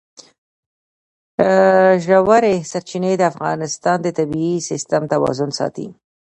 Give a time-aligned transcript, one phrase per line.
[2.05, 5.87] ژورې سرچینې د افغانستان د طبعي سیسټم توازن ساتي.